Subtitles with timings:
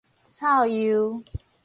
[0.31, 1.23] 臭鼬